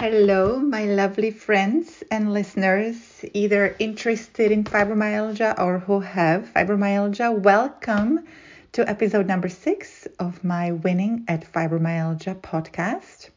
Hello, 0.00 0.60
my 0.60 0.84
lovely 0.84 1.32
friends 1.32 2.04
and 2.08 2.32
listeners, 2.32 3.24
either 3.34 3.74
interested 3.80 4.52
in 4.52 4.62
fibromyalgia 4.62 5.58
or 5.58 5.80
who 5.80 5.98
have 5.98 6.48
fibromyalgia. 6.54 7.36
Welcome 7.36 8.24
to 8.70 8.88
episode 8.88 9.26
number 9.26 9.48
six 9.48 10.06
of 10.20 10.44
my 10.44 10.70
Winning 10.70 11.24
at 11.26 11.52
Fibromyalgia 11.52 12.36
podcast. 12.36 13.30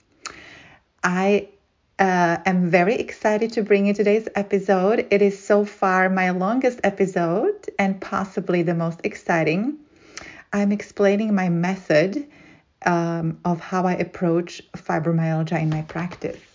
I 1.04 1.48
uh, 1.98 2.38
am 2.46 2.70
very 2.70 2.94
excited 2.94 3.54
to 3.54 3.64
bring 3.64 3.88
you 3.88 3.96
today's 3.96 4.28
episode. 4.36 5.08
It 5.10 5.24
is 5.24 5.44
so 5.44 5.66
far 5.66 6.10
my 6.10 6.30
longest 6.30 6.80
episode 6.84 7.72
and 7.80 8.00
possibly 8.00 8.62
the 8.62 8.76
most 8.76 9.00
exciting. 9.04 9.80
I'm 10.54 10.72
explaining 10.72 11.34
my 11.34 11.50
method 11.50 12.28
um, 12.86 13.40
of 13.46 13.60
how 13.60 13.86
I 13.86 13.94
approach 13.94 14.62
fibromyalgia 14.78 15.60
in 15.60 15.72
my 15.72 15.82
practice. 15.82 16.51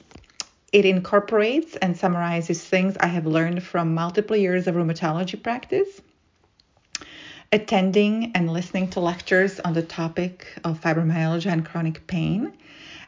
It 0.72 0.84
incorporates 0.84 1.76
and 1.76 1.96
summarizes 1.96 2.62
things 2.64 2.96
I 2.98 3.07
have 3.07 3.24
learned 3.24 3.62
from 3.62 3.94
multiple 3.94 4.36
years 4.36 4.66
of 4.66 4.74
rheumatology 4.74 5.40
practice, 5.40 6.00
attending 7.52 8.32
and 8.34 8.52
listening 8.52 8.90
to 8.90 9.00
lectures 9.00 9.60
on 9.60 9.74
the 9.74 9.82
topic 9.82 10.58
of 10.64 10.80
fibromyalgia 10.80 11.52
and 11.52 11.64
chronic 11.64 12.07
pain, 12.08 12.52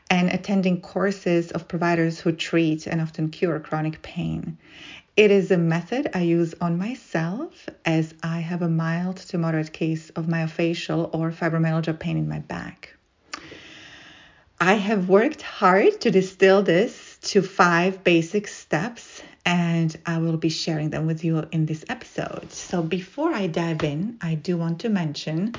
and 0.09 0.31
attending 0.31 0.81
courses 0.81 1.51
of 1.51 1.67
providers 1.67 2.21
who 2.21 2.31
treat 2.31 2.87
and 2.87 3.01
often 3.01 3.29
cure 3.29 3.59
chronic 3.59 4.01
pain. 4.03 4.57
It 5.17 5.33
is 5.33 5.51
a 5.51 5.59
method 5.59 6.09
I 6.15 6.21
use 6.21 6.55
on 6.61 6.79
myself 6.79 7.69
as 7.85 8.15
I 8.23 8.39
have 8.39 8.63
a 8.63 8.69
mild 8.69 9.17
to 9.17 9.37
moderate 9.37 9.73
case 9.73 10.11
of 10.11 10.27
myofascial 10.27 11.11
or 11.13 11.33
fibromyalgia 11.33 11.99
pain 11.99 12.17
in 12.17 12.29
my 12.29 12.39
back. 12.39 12.95
I 14.61 14.75
have 14.75 15.09
worked 15.09 15.43
hard 15.43 16.01
to 16.03 16.13
distill 16.13 16.63
this 16.63 17.08
to 17.23 17.43
five 17.43 18.05
basic 18.05 18.47
steps, 18.49 19.23
and 19.45 19.97
I 20.07 20.19
will 20.19 20.37
be 20.37 20.49
sharing 20.49 20.91
them 20.91 21.07
with 21.07 21.25
you 21.25 21.45
in 21.53 21.67
this 21.67 21.85
episode. 21.89 22.53
So, 22.53 22.83
before 22.83 23.33
I 23.33 23.47
dive 23.47 23.83
in, 23.83 24.19
I 24.21 24.35
do 24.35 24.57
want 24.57 24.81
to 24.81 24.89
mention 24.89 25.55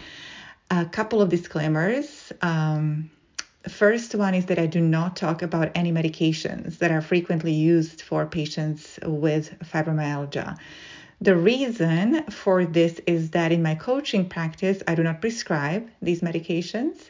a 0.69 0.85
couple 0.85 1.21
of 1.21 1.29
disclaimers. 1.29 2.31
Um, 2.41 3.09
first 3.67 4.15
one 4.15 4.33
is 4.33 4.45
that 4.47 4.59
I 4.59 4.67
do 4.67 4.79
not 4.79 5.15
talk 5.15 5.41
about 5.41 5.71
any 5.75 5.91
medications 5.91 6.77
that 6.77 6.91
are 6.91 7.01
frequently 7.01 7.53
used 7.53 8.01
for 8.01 8.25
patients 8.25 8.99
with 9.03 9.57
fibromyalgia. 9.59 10.57
The 11.21 11.35
reason 11.35 12.23
for 12.31 12.65
this 12.65 13.01
is 13.05 13.31
that 13.31 13.51
in 13.51 13.61
my 13.61 13.75
coaching 13.75 14.29
practice, 14.29 14.81
I 14.87 14.95
do 14.95 15.03
not 15.03 15.19
prescribe 15.19 15.89
these 16.01 16.21
medications. 16.21 17.09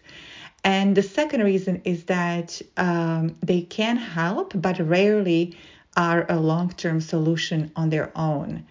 And 0.69 0.95
the 0.95 1.01
second 1.01 1.41
reason 1.41 1.81
is 1.83 2.03
that 2.03 2.61
um, 2.77 3.35
they 3.41 3.61
can 3.61 3.97
help, 3.97 4.51
but 4.53 4.77
rarely 4.77 5.57
are 5.97 6.27
a 6.29 6.39
long 6.39 6.69
term 6.69 7.01
solution 7.01 7.71
on 7.75 7.89
their 7.89 8.11
own. 8.15 8.63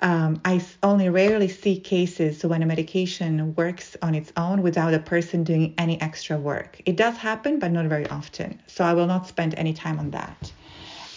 Um, 0.00 0.40
I 0.44 0.64
only 0.84 1.08
rarely 1.08 1.48
see 1.48 1.80
cases 1.80 2.44
when 2.44 2.62
a 2.62 2.66
medication 2.66 3.56
works 3.56 3.96
on 4.02 4.14
its 4.14 4.32
own 4.36 4.62
without 4.62 4.94
a 4.94 5.00
person 5.00 5.42
doing 5.42 5.74
any 5.78 6.00
extra 6.00 6.38
work. 6.38 6.80
It 6.86 6.94
does 6.94 7.16
happen, 7.16 7.58
but 7.58 7.72
not 7.72 7.86
very 7.86 8.06
often. 8.06 8.60
So 8.68 8.84
I 8.84 8.92
will 8.92 9.08
not 9.08 9.26
spend 9.26 9.52
any 9.56 9.74
time 9.74 9.98
on 9.98 10.12
that. 10.12 10.52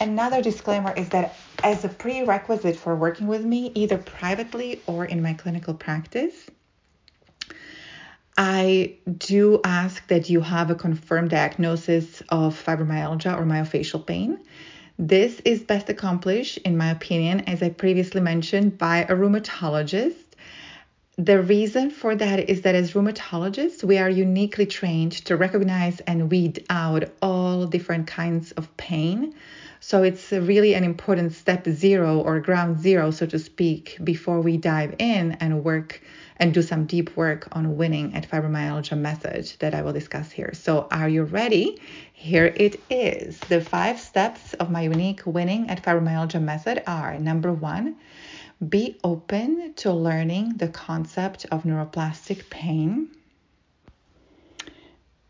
Another 0.02 0.42
disclaimer 0.42 0.92
is 0.96 1.08
that 1.10 1.36
as 1.64 1.86
a 1.86 1.90
prerequisite 1.90 2.78
for 2.78 2.96
working 2.96 3.28
with 3.28 3.46
me, 3.46 3.72
either 3.76 4.00
privately 4.00 4.82
or 4.88 5.06
in 5.06 5.22
my 5.22 5.34
clinical 5.34 5.76
practice, 5.76 6.50
I 8.42 8.94
do 9.18 9.60
ask 9.66 10.08
that 10.08 10.30
you 10.30 10.40
have 10.40 10.72
a 10.72 10.76
confirmed 10.76 11.32
diagnosis 11.32 12.24
of 12.30 12.56
fibromyalgia 12.56 13.38
or 13.38 13.44
myofascial 13.44 14.08
pain. 14.08 14.40
This 14.98 15.42
is 15.44 15.62
best 15.62 15.90
accomplished, 15.90 16.58
in 16.60 16.78
my 16.78 16.90
opinion, 16.90 17.42
as 17.42 17.62
I 17.62 17.68
previously 17.68 18.22
mentioned, 18.22 18.78
by 18.78 19.00
a 19.00 19.08
rheumatologist. 19.14 20.29
The 21.20 21.42
reason 21.42 21.92
for 21.92 22.16
that 22.16 22.50
is 22.50 22.62
that 22.62 22.76
as 22.76 22.94
rheumatologists, 22.94 23.84
we 23.84 23.98
are 23.98 24.10
uniquely 24.10 24.66
trained 24.66 25.12
to 25.26 25.36
recognize 25.36 26.00
and 26.08 26.32
weed 26.32 26.66
out 26.70 27.10
all 27.22 27.66
different 27.66 28.08
kinds 28.08 28.54
of 28.54 28.78
pain. 28.78 29.36
So 29.82 30.02
it's 30.02 30.32
really 30.32 30.76
an 30.76 30.86
important 30.86 31.34
step 31.34 31.68
zero 31.68 32.22
or 32.22 32.40
ground 32.40 32.80
zero, 32.80 33.12
so 33.12 33.26
to 33.26 33.38
speak, 33.38 33.98
before 34.02 34.40
we 34.40 34.56
dive 34.56 34.96
in 34.98 35.34
and 35.42 35.66
work 35.66 36.02
and 36.38 36.54
do 36.54 36.62
some 36.62 36.86
deep 36.86 37.18
work 37.18 37.50
on 37.52 37.76
winning 37.76 38.16
at 38.16 38.30
fibromyalgia 38.30 38.98
method 38.98 39.52
that 39.60 39.76
I 39.76 39.82
will 39.82 39.92
discuss 39.92 40.32
here. 40.32 40.54
So, 40.54 40.88
are 40.90 41.10
you 41.10 41.24
ready? 41.24 41.82
Here 42.14 42.46
it 42.46 42.80
is. 42.90 43.38
The 43.50 43.60
five 43.60 44.00
steps 44.00 44.54
of 44.54 44.72
my 44.72 44.84
unique 44.84 45.24
winning 45.26 45.70
at 45.70 45.84
fibromyalgia 45.84 46.42
method 46.42 46.82
are 46.88 47.20
number 47.20 47.52
one, 47.52 47.98
be 48.68 49.00
open 49.04 49.74
to 49.76 49.94
learning 49.94 50.58
the 50.58 50.68
concept 50.68 51.46
of 51.52 51.64
neuroplastic 51.64 52.50
pain. 52.50 53.10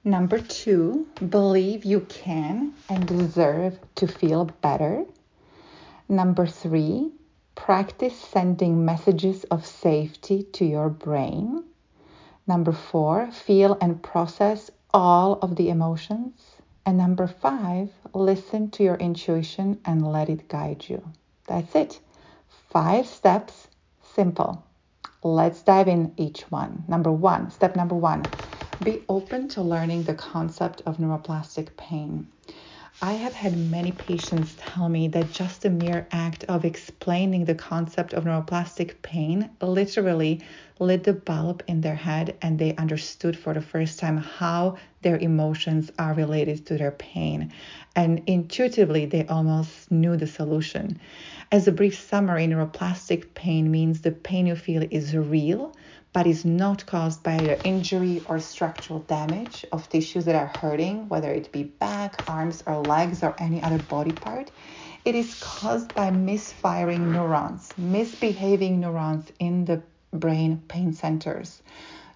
Number 0.04 0.40
two, 0.40 1.08
believe 1.30 1.86
you 1.86 2.02
can 2.02 2.74
and 2.90 3.08
deserve 3.08 3.78
to 3.96 4.08
feel 4.08 4.46
better. 4.62 5.06
Number 6.08 6.48
three, 6.48 7.12
Practice 7.66 8.18
sending 8.18 8.86
messages 8.86 9.44
of 9.52 9.66
safety 9.66 10.44
to 10.54 10.64
your 10.64 10.88
brain. 10.88 11.66
Number 12.48 12.72
four, 12.72 13.30
feel 13.32 13.78
and 13.82 14.02
process 14.02 14.72
all 14.94 15.34
of 15.42 15.58
the 15.58 15.70
emotions. 15.70 16.56
And 16.86 16.98
number 16.98 17.28
five, 17.28 17.92
listen 18.14 18.72
to 18.72 18.84
your 18.84 18.96
intuition 18.96 19.82
and 19.84 20.10
let 20.10 20.30
it 20.30 20.48
guide 20.48 20.86
you. 20.88 21.04
That's 21.48 21.76
it. 21.76 22.00
Five 22.70 23.06
steps, 23.08 23.68
simple. 24.02 24.64
Let's 25.24 25.62
dive 25.62 25.88
in 25.88 26.14
each 26.18 26.44
one. 26.52 26.84
Number 26.88 27.12
one, 27.12 27.52
step 27.52 27.76
number 27.76 27.96
one, 27.96 28.26
be 28.82 29.04
open 29.10 29.48
to 29.50 29.62
learning 29.62 30.04
the 30.04 30.16
concept 30.16 30.82
of 30.86 30.98
neuroplastic 30.98 31.76
pain. 31.78 32.28
I 33.02 33.14
have 33.14 33.34
had 33.34 33.56
many 33.58 33.94
patients 33.94 34.56
tell 34.58 34.90
me 34.90 35.08
that 35.08 35.30
just 35.32 35.62
the 35.62 35.70
mere 35.70 36.06
act 36.12 36.44
of 36.50 36.66
explaining 36.66 37.46
the 37.46 37.56
concept 37.56 38.14
of 38.14 38.26
neuroplastic 38.26 39.02
pain 39.02 39.50
literally 39.62 40.42
lit 40.80 41.06
the 41.06 41.14
bulb 41.14 41.64
in 41.66 41.80
their 41.80 41.96
head 41.96 42.36
and 42.42 42.60
they 42.60 42.76
understood 42.76 43.38
for 43.38 43.54
the 43.54 43.62
first 43.62 44.00
time 44.00 44.18
how 44.18 44.76
their 45.02 45.18
emotions 45.18 45.90
are 45.98 46.14
related 46.14 46.66
to 46.66 46.78
their 46.78 46.92
pain. 46.92 47.54
And 47.96 48.22
intuitively, 48.28 49.06
they 49.06 49.26
almost 49.28 49.90
knew 49.90 50.18
the 50.18 50.28
solution. 50.28 51.00
As 51.54 51.70
a 51.70 51.72
brief 51.72 51.98
summary, 51.98 52.48
neuroplastic 52.48 53.34
pain 53.34 53.72
means 53.72 54.02
the 54.02 54.12
pain 54.12 54.46
you 54.46 54.56
feel 54.58 54.86
is 54.92 55.16
real 55.16 55.74
but 56.12 56.26
is 56.26 56.44
not 56.44 56.86
caused 56.86 57.24
by 57.24 57.42
either 57.42 57.62
injury 57.64 58.22
or 58.26 58.40
structural 58.40 59.00
damage 59.00 59.66
of 59.72 59.88
tissues 59.90 60.26
that 60.26 60.36
are 60.36 60.48
hurting, 60.48 61.08
whether 61.08 61.32
it 61.32 61.52
be 61.52 61.64
back, 61.64 62.20
arms, 62.28 62.64
or 62.66 62.78
legs, 62.78 63.22
or 63.24 63.36
any 63.40 63.62
other 63.62 63.78
body 63.78 64.14
part. 64.14 64.52
It 65.06 65.16
is 65.16 65.36
caused 65.36 65.94
by 65.94 66.12
misfiring 66.12 67.12
neurons, 67.12 67.74
misbehaving 67.78 68.80
neurons 68.80 69.32
in 69.40 69.66
the 69.66 69.84
brain 70.12 70.64
pain 70.68 70.94
centers. 70.94 71.62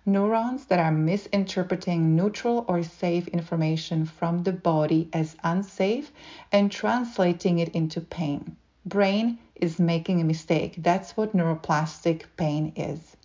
Neurons 0.06 0.66
that 0.66 0.80
are 0.80 0.92
misinterpreting 0.92 2.16
neutral 2.16 2.66
or 2.68 2.84
safe 2.84 3.28
information 3.30 4.06
from 4.06 4.44
the 4.44 4.52
body 4.54 5.10
as 5.14 5.38
unsafe 5.44 6.12
and 6.52 6.72
translating 6.72 7.60
it 7.60 7.70
into 7.70 8.02
pain. 8.02 8.58
Brain 8.86 9.38
is 9.56 9.80
making 9.80 10.20
a 10.20 10.26
mistake. 10.26 10.76
That's 10.80 11.16
what 11.16 11.36
neuroplastic 11.36 12.24
pain 12.38 12.74
is. 12.76 13.16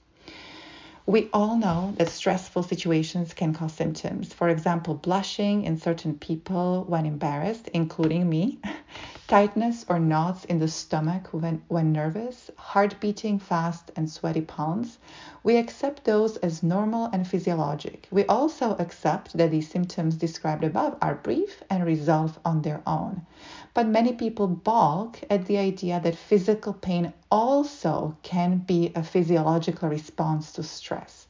We 1.09 1.31
all 1.33 1.57
know 1.57 1.95
that 1.97 2.11
stressful 2.11 2.65
situations 2.65 3.33
can 3.33 3.55
cause 3.55 3.73
symptoms. 3.73 4.35
For 4.35 4.51
example, 4.51 4.93
blushing 4.93 5.65
in 5.65 5.79
certain 5.79 6.19
people 6.19 6.85
when 6.87 7.07
embarrassed, 7.07 7.69
including 7.69 8.29
me, 8.29 8.59
tightness 9.29 9.85
or 9.91 9.99
knots 9.99 10.47
in 10.47 10.59
the 10.59 10.67
stomach 10.67 11.29
when, 11.33 11.63
when 11.69 11.93
nervous, 11.93 12.51
heart 12.57 12.99
beating 12.99 13.39
fast, 13.39 13.91
and 13.95 14.11
sweaty 14.11 14.41
palms. 14.41 14.99
We 15.43 15.59
accept 15.59 16.05
those 16.05 16.39
as 16.39 16.63
normal 16.63 17.11
and 17.13 17.29
physiologic. 17.29 18.09
We 18.11 18.25
also 18.25 18.75
accept 18.79 19.37
that 19.37 19.51
these 19.51 19.69
symptoms 19.69 20.17
described 20.17 20.65
above 20.65 20.97
are 21.03 21.15
brief 21.15 21.63
and 21.69 21.85
resolve 21.85 22.39
on 22.43 22.63
their 22.63 22.81
own. 22.87 23.27
But 23.75 23.87
many 23.87 24.15
people 24.15 24.47
balk 24.49 25.21
at 25.29 25.45
the 25.45 25.59
idea 25.59 26.01
that 26.01 26.17
physical 26.17 26.73
pain 26.73 27.13
also 27.31 28.17
can 28.23 28.59
be 28.59 28.93
a 28.95 29.03
physiological 29.03 29.91
response 29.91 30.53
to 30.53 30.63
stress, 30.63 31.27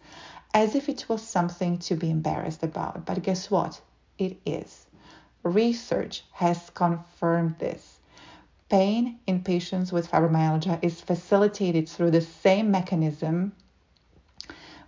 as 0.55 0.77
if 0.77 0.89
it 0.89 1.09
was 1.09 1.21
something 1.21 1.79
to 1.79 1.97
be 1.97 2.13
embarrassed 2.13 2.63
about. 2.63 3.05
But 3.05 3.25
guess 3.25 3.51
what? 3.51 3.81
It 4.19 4.39
is. 4.47 4.88
Research 5.49 6.25
has 6.33 6.71
confirmed 6.71 7.57
this. 7.59 8.01
Pain 8.69 9.19
in 9.27 9.43
patients 9.43 9.93
with 9.93 10.11
fibromyalgia 10.11 10.79
is 10.83 11.01
facilitated 11.01 11.89
through 11.89 12.11
the 12.11 12.21
same 12.21 12.71
mechanism 12.71 13.53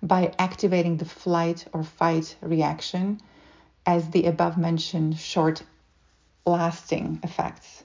by 0.02 0.32
activating 0.38 0.98
the 0.98 1.04
flight 1.04 1.66
or 1.72 1.82
fight 1.82 2.36
reaction 2.42 3.20
as 3.86 4.10
the 4.10 4.26
above 4.26 4.58
mentioned 4.58 5.18
short 5.18 5.62
lasting 6.44 7.20
effects. 7.22 7.84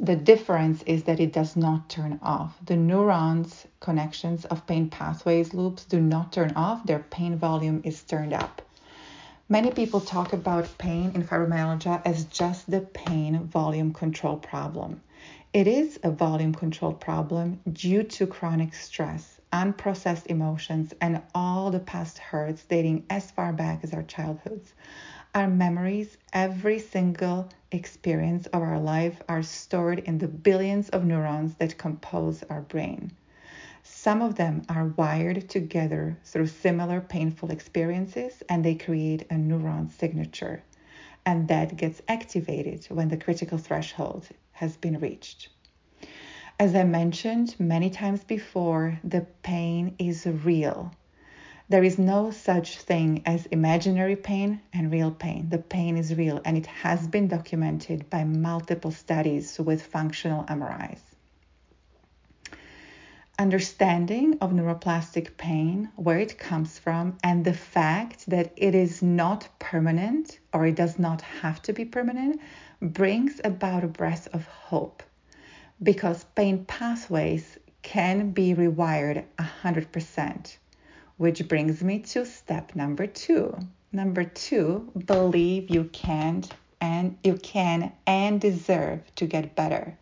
The 0.00 0.16
difference 0.16 0.82
is 0.84 1.04
that 1.04 1.20
it 1.20 1.32
does 1.32 1.56
not 1.56 1.88
turn 1.88 2.18
off. 2.22 2.56
The 2.64 2.76
neurons 2.76 3.66
connections 3.80 4.44
of 4.46 4.66
pain 4.66 4.88
pathways 4.88 5.54
loops 5.54 5.84
do 5.84 6.00
not 6.00 6.32
turn 6.32 6.52
off, 6.56 6.86
their 6.86 7.00
pain 7.00 7.36
volume 7.36 7.82
is 7.84 8.02
turned 8.02 8.32
up. 8.32 8.62
Many 9.54 9.70
people 9.70 10.00
talk 10.00 10.32
about 10.32 10.78
pain 10.78 11.12
in 11.14 11.22
fibromyalgia 11.22 12.02
as 12.04 12.24
just 12.24 12.68
the 12.68 12.80
pain 12.80 13.38
volume 13.44 13.92
control 13.92 14.36
problem. 14.36 15.00
It 15.52 15.68
is 15.68 15.96
a 16.02 16.10
volume 16.10 16.52
control 16.52 16.92
problem 16.92 17.60
due 17.72 18.02
to 18.02 18.26
chronic 18.26 18.74
stress, 18.74 19.40
unprocessed 19.52 20.26
emotions, 20.26 20.92
and 21.00 21.22
all 21.36 21.70
the 21.70 21.78
past 21.78 22.18
hurts 22.18 22.64
dating 22.64 23.04
as 23.08 23.30
far 23.30 23.52
back 23.52 23.84
as 23.84 23.94
our 23.94 24.02
childhoods. 24.02 24.74
Our 25.36 25.46
memories, 25.46 26.16
every 26.32 26.80
single 26.80 27.48
experience 27.70 28.46
of 28.48 28.60
our 28.60 28.80
life, 28.80 29.22
are 29.28 29.44
stored 29.44 30.00
in 30.00 30.18
the 30.18 30.26
billions 30.26 30.88
of 30.88 31.04
neurons 31.04 31.54
that 31.60 31.78
compose 31.78 32.42
our 32.50 32.62
brain. 32.62 33.12
Some 34.04 34.20
of 34.20 34.34
them 34.34 34.64
are 34.68 34.92
wired 34.98 35.48
together 35.48 36.18
through 36.24 36.48
similar 36.48 37.00
painful 37.00 37.50
experiences 37.50 38.42
and 38.50 38.62
they 38.62 38.74
create 38.74 39.22
a 39.30 39.36
neuron 39.36 39.90
signature. 39.90 40.62
And 41.24 41.48
that 41.48 41.78
gets 41.78 42.02
activated 42.06 42.84
when 42.90 43.08
the 43.08 43.16
critical 43.16 43.56
threshold 43.56 44.28
has 44.52 44.76
been 44.76 45.00
reached. 45.00 45.48
As 46.60 46.74
I 46.74 46.84
mentioned 46.84 47.56
many 47.58 47.88
times 47.88 48.22
before, 48.24 49.00
the 49.02 49.22
pain 49.42 49.94
is 49.98 50.26
real. 50.26 50.92
There 51.70 51.82
is 51.82 51.98
no 51.98 52.30
such 52.30 52.82
thing 52.82 53.22
as 53.24 53.46
imaginary 53.46 54.16
pain 54.16 54.60
and 54.74 54.92
real 54.92 55.12
pain. 55.12 55.48
The 55.48 55.64
pain 55.76 55.96
is 55.96 56.14
real 56.14 56.42
and 56.44 56.58
it 56.58 56.66
has 56.66 57.08
been 57.08 57.26
documented 57.26 58.10
by 58.10 58.24
multiple 58.24 58.90
studies 58.90 59.58
with 59.58 59.80
functional 59.80 60.44
MRIs. 60.44 61.13
Understanding 63.36 64.38
of 64.40 64.52
neuroplastic 64.52 65.36
pain, 65.36 65.90
where 65.96 66.20
it 66.20 66.38
comes 66.38 66.78
from, 66.78 67.18
and 67.24 67.44
the 67.44 67.52
fact 67.52 68.30
that 68.30 68.52
it 68.56 68.76
is 68.76 69.02
not 69.02 69.48
permanent 69.58 70.38
or 70.52 70.66
it 70.66 70.76
does 70.76 71.00
not 71.00 71.20
have 71.20 71.60
to 71.62 71.72
be 71.72 71.84
permanent 71.84 72.40
brings 72.80 73.40
about 73.42 73.82
a 73.82 73.88
breath 73.88 74.28
of 74.32 74.46
hope 74.46 75.02
because 75.82 76.22
pain 76.36 76.64
pathways 76.64 77.58
can 77.82 78.30
be 78.30 78.54
rewired 78.54 79.24
100%. 79.38 80.56
Which 81.16 81.48
brings 81.48 81.82
me 81.82 81.98
to 82.00 82.24
step 82.24 82.76
number 82.76 83.08
two. 83.08 83.58
Number 83.90 84.22
two, 84.22 84.92
believe 85.06 85.70
you 85.70 85.84
can 85.92 86.44
and 86.80 87.18
you 87.24 87.34
can 87.34 87.92
and 88.06 88.40
deserve 88.40 89.00
to 89.16 89.26
get 89.26 89.56
better. 89.56 89.96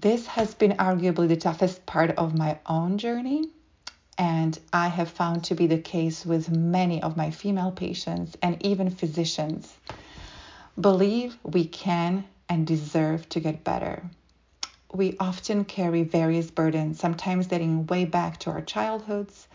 This 0.00 0.28
has 0.28 0.54
been 0.54 0.72
arguably 0.78 1.28
the 1.28 1.36
toughest 1.36 1.84
part 1.84 2.12
of 2.12 2.34
my 2.34 2.58
own 2.64 2.96
journey, 2.96 3.50
and 4.16 4.58
I 4.72 4.88
have 4.88 5.10
found 5.10 5.44
to 5.44 5.54
be 5.54 5.66
the 5.66 5.76
case 5.76 6.24
with 6.24 6.48
many 6.50 7.02
of 7.02 7.18
my 7.18 7.30
female 7.30 7.70
patients 7.70 8.34
and 8.40 8.56
even 8.64 8.88
physicians. 8.88 9.76
Believe 10.80 11.36
we 11.42 11.66
can 11.66 12.24
and 12.48 12.66
deserve 12.66 13.28
to 13.28 13.40
get 13.40 13.62
better. 13.62 14.04
We 14.90 15.18
often 15.20 15.66
carry 15.66 16.02
various 16.02 16.50
burdens, 16.50 16.98
sometimes 16.98 17.48
dating 17.48 17.86
way 17.88 18.06
back 18.06 18.38
to 18.38 18.50
our 18.52 18.62
childhoods, 18.62 19.48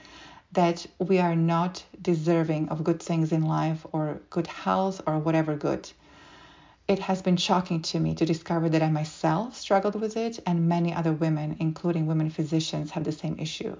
that 0.51 0.86
we 1.00 1.18
are 1.18 1.36
not 1.36 1.83
deserving 2.00 2.69
of 2.69 2.83
good 2.83 3.01
things 3.01 3.31
in 3.31 3.42
life 3.42 3.83
or 3.92 4.21
good 4.30 4.45
health 4.45 5.01
or 5.07 5.18
whatever 5.18 5.56
good. 5.56 5.89
It 6.87 6.99
has 6.99 7.21
been 7.23 7.37
shocking 7.37 7.81
to 7.81 7.99
me 7.99 8.13
to 8.13 8.25
discover 8.25 8.69
that 8.69 8.83
I 8.83 8.89
myself 8.89 9.55
struggled 9.55 9.95
with 9.95 10.15
it, 10.15 10.39
and 10.45 10.69
many 10.69 10.93
other 10.93 11.13
women, 11.13 11.55
including 11.59 12.05
women 12.05 12.29
physicians, 12.29 12.91
have 12.91 13.03
the 13.03 13.11
same 13.11 13.39
issue. 13.39 13.75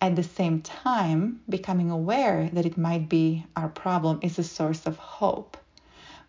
At 0.00 0.14
the 0.14 0.22
same 0.22 0.62
time, 0.62 1.40
becoming 1.48 1.90
aware 1.90 2.48
that 2.52 2.66
it 2.66 2.78
might 2.78 3.08
be 3.08 3.44
our 3.56 3.68
problem 3.68 4.20
is 4.22 4.38
a 4.38 4.44
source 4.44 4.86
of 4.86 4.98
hope 4.98 5.56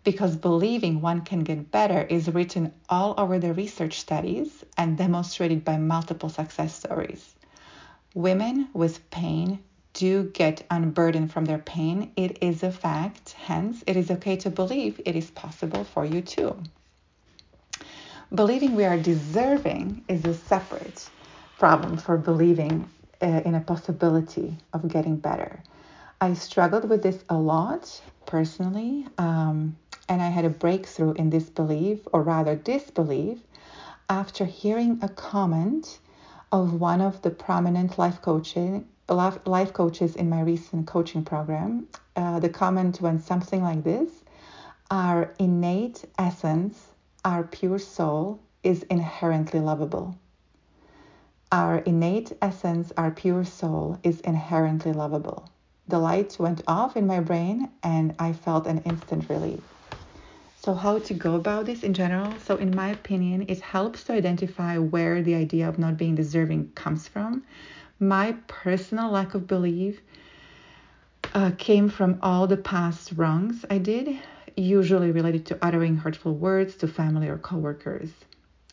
because 0.04 0.36
believing 0.36 1.00
one 1.00 1.22
can 1.22 1.44
get 1.44 1.72
better 1.72 2.02
is 2.02 2.34
written 2.34 2.74
all 2.90 3.14
over 3.18 3.40
the 3.40 3.54
research 3.54 4.00
studies 4.00 4.64
and 4.78 4.98
demonstrated 4.98 5.64
by 5.64 5.78
multiple 5.78 6.30
success 6.30 6.74
stories. 6.74 7.36
Women 8.14 8.68
with 8.74 9.10
pain 9.12 9.60
do 9.94 10.24
get 10.24 10.66
unburdened 10.70 11.32
from 11.32 11.46
their 11.46 11.60
pain. 11.60 12.12
It 12.16 12.40
is 12.42 12.64
a 12.64 12.72
fact. 12.72 13.34
Hence, 13.34 13.84
it 13.88 13.96
is 13.96 14.12
okay 14.12 14.36
to 14.38 14.50
believe 14.50 15.00
it 15.06 15.16
is 15.16 15.30
possible 15.32 15.84
for 15.84 16.04
you 16.04 16.22
too. 16.22 16.56
Believing 18.34 18.76
we 18.76 18.86
are 18.86 18.98
deserving 18.98 20.04
is 20.08 20.26
a 20.26 20.34
separate 20.34 21.08
problem 21.60 21.98
for 21.98 22.18
believing 22.18 22.90
uh, 23.22 23.42
in 23.46 23.54
a 23.54 23.60
possibility 23.60 24.58
of 24.74 24.88
getting 24.88 25.18
better. 25.18 25.62
I 26.20 26.34
struggled 26.34 26.90
with 26.90 27.04
this 27.04 27.24
a 27.30 27.38
lot 27.38 28.02
personally, 28.26 29.06
um, 29.18 29.78
and 30.10 30.22
I 30.22 30.30
had 30.30 30.46
a 30.46 30.50
breakthrough 30.50 31.14
in 31.14 31.30
this 31.30 31.50
belief, 31.50 32.00
or 32.12 32.24
rather 32.24 32.56
disbelief, 32.56 33.40
after 34.10 34.46
hearing 34.46 35.00
a 35.02 35.10
comment 35.10 36.00
of 36.52 36.80
one 36.80 37.02
of 37.02 37.22
the 37.22 37.30
prominent 37.30 37.98
life 37.98 38.22
coaching 38.22 38.88
life 39.10 39.74
coaches 39.74 40.16
in 40.16 40.30
my 40.30 40.42
recent 40.42 40.88
coaching 40.88 41.24
program. 41.24 41.88
Uh, 42.16 42.40
the 42.40 42.50
comment 42.50 43.02
went 43.02 43.24
something 43.24 43.62
like 43.62 43.84
this: 43.84 44.10
Our 44.92 45.34
innate 45.40 46.06
essence, 46.18 46.88
our 47.26 47.44
pure 47.44 47.80
soul, 47.80 48.40
is 48.64 48.84
inherently 48.84 49.60
lovable. 49.60 50.16
Our 51.52 51.78
innate 51.80 52.32
essence, 52.42 52.92
our 52.98 53.12
pure 53.12 53.44
soul, 53.44 54.00
is 54.04 54.22
inherently 54.22 54.94
lovable. 54.94 55.50
The 55.88 56.00
light 56.00 56.38
went 56.40 56.62
off 56.66 56.96
in 56.98 57.06
my 57.06 57.20
brain, 57.20 57.70
and 57.84 58.16
I 58.18 58.34
felt 58.34 58.66
an 58.68 58.80
instant 58.86 59.30
relief. 59.30 59.62
So, 60.62 60.74
how 60.74 61.00
to 61.00 61.14
go 61.14 61.36
about 61.36 61.66
this 61.66 61.84
in 61.84 61.94
general? 61.94 62.34
So, 62.46 62.56
in 62.56 62.74
my 62.74 62.88
opinion, 62.88 63.46
it 63.50 63.60
helps 63.60 64.06
to 64.06 64.14
identify 64.14 64.78
where 64.78 65.22
the 65.22 65.36
idea 65.36 65.68
of 65.68 65.78
not 65.78 65.98
being 65.98 66.16
deserving 66.16 66.72
comes 66.74 67.06
from. 67.06 67.44
My 68.04 68.34
personal 68.48 69.12
lack 69.12 69.34
of 69.34 69.48
belief 69.48 70.02
uh, 71.34 71.52
came 71.58 71.88
from 71.88 72.20
all 72.22 72.48
the 72.48 72.58
past 72.58 73.14
wrongs 73.16 73.64
I 73.70 73.78
did, 73.78 74.20
usually 74.58 75.12
related 75.12 75.46
to 75.46 75.60
uttering 75.62 75.96
hurtful 75.96 76.36
words 76.36 76.76
to 76.78 76.88
family 76.90 77.30
or 77.30 77.38
coworkers. 77.38 78.10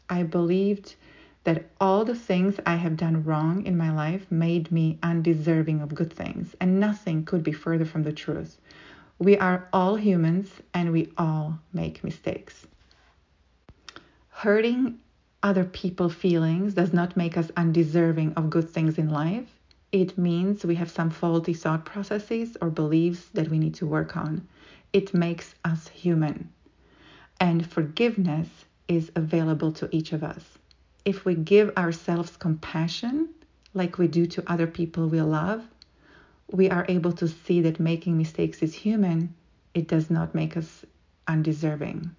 I 0.09 0.25
believed 0.25 0.97
that 1.45 1.67
all 1.81 2.05
the 2.05 2.17
things 2.17 2.59
I 2.67 2.75
have 2.75 2.97
done 2.97 3.23
wrong 3.23 3.65
in 3.65 3.77
my 3.77 3.93
life 3.93 4.27
made 4.33 4.73
me 4.73 4.99
undeserving 5.01 5.81
of 5.81 5.95
good 5.95 6.13
things, 6.13 6.57
and 6.61 6.81
nothing 6.81 7.25
could 7.25 7.45
be 7.45 7.53
further 7.53 7.85
from 7.85 8.03
the 8.03 8.13
truth. 8.13 8.61
We 9.21 9.39
are 9.39 9.69
all 9.73 9.95
humans 9.95 10.51
and 10.75 10.91
we 10.91 11.13
all 11.17 11.61
make 11.73 12.03
mistakes. 12.03 12.67
Hurting 14.31 14.99
other 15.43 15.65
people's 15.65 16.15
feelings 16.15 16.75
does 16.75 16.93
not 16.93 17.17
make 17.17 17.37
us 17.37 17.51
undeserving 17.57 18.35
of 18.35 18.51
good 18.51 18.69
things 18.69 18.99
in 18.99 19.09
life. 19.09 19.49
It 19.93 20.19
means 20.19 20.65
we 20.65 20.75
have 20.77 20.91
some 20.91 21.11
faulty 21.11 21.55
thought 21.55 21.85
processes 21.85 22.57
or 22.61 22.71
beliefs 22.71 23.27
that 23.35 23.49
we 23.49 23.59
need 23.59 23.75
to 23.77 23.87
work 23.87 24.17
on. 24.17 24.47
It 24.93 25.15
makes 25.15 25.55
us 25.65 25.89
human. 25.89 26.51
And 27.41 27.67
forgiveness 27.67 28.49
is 28.87 29.11
available 29.17 29.73
to 29.73 29.89
each 29.91 30.13
of 30.13 30.23
us. 30.23 30.59
If 31.05 31.25
we 31.25 31.35
give 31.35 31.77
ourselves 31.77 32.37
compassion, 32.37 33.31
like 33.73 33.99
we 33.99 34.09
do 34.09 34.27
to 34.27 34.51
other 34.51 34.67
people 34.67 35.09
we 35.09 35.23
love, 35.23 35.67
we 36.53 36.69
are 36.69 36.85
able 36.89 37.13
to 37.13 37.29
see 37.29 37.63
that 37.63 37.81
making 37.81 38.19
mistakes 38.19 38.63
is 38.63 38.75
human, 38.75 39.35
it 39.73 39.89
does 39.89 40.11
not 40.11 40.35
make 40.35 40.57
us 40.57 40.85
undeserving. 41.27 42.11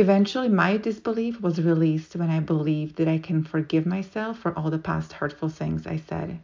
Eventually, 0.00 0.48
my 0.48 0.76
disbelief 0.76 1.40
was 1.40 1.60
released 1.60 2.14
when 2.14 2.30
I 2.30 2.38
believed 2.38 2.94
that 2.98 3.08
I 3.08 3.18
can 3.18 3.42
forgive 3.42 3.84
myself 3.84 4.38
for 4.38 4.56
all 4.56 4.70
the 4.70 4.78
past 4.78 5.12
hurtful 5.12 5.48
things 5.48 5.88
I 5.88 5.96
said. 5.96 6.38